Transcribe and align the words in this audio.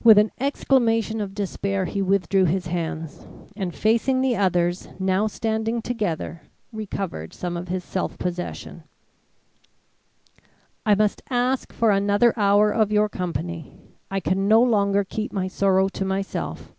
With 0.00 0.16
an 0.16 0.30
exclamation 0.38 1.20
of 1.20 1.34
despair, 1.34 1.86
he 1.86 2.00
withdrew 2.00 2.44
his 2.44 2.68
hands, 2.68 3.26
and 3.56 3.74
facing 3.74 4.20
the 4.20 4.36
others 4.36 4.90
now 5.00 5.26
standing 5.26 5.82
together 5.82 6.42
recovered 6.72 7.34
some 7.34 7.56
of 7.56 7.66
his 7.66 7.82
self 7.82 8.16
possession: 8.16 8.84
"I 10.86 10.94
must 10.94 11.20
ask 11.30 11.72
for 11.72 11.90
another 11.90 12.32
hour 12.38 12.70
of 12.70 12.92
your 12.92 13.08
company. 13.08 13.72
I 14.08 14.20
can 14.20 14.46
no 14.46 14.62
longer 14.62 15.02
keep 15.02 15.32
my 15.32 15.48
sorrow 15.48 15.88
to 15.88 16.04
myself. 16.04 16.72